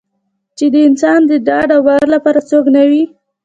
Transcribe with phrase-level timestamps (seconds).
[0.57, 3.03] چې د انسان د ډاډ او باور لپاره څوک نه وي.